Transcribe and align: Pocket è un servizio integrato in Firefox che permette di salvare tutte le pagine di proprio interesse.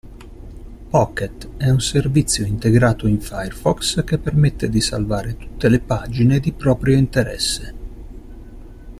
Pocket 0.89 1.47
è 1.57 1.69
un 1.69 1.79
servizio 1.79 2.43
integrato 2.43 3.05
in 3.05 3.19
Firefox 3.21 4.03
che 4.03 4.17
permette 4.17 4.67
di 4.67 4.81
salvare 4.81 5.37
tutte 5.37 5.69
le 5.69 5.79
pagine 5.79 6.39
di 6.39 6.51
proprio 6.53 6.97
interesse. 6.97 7.73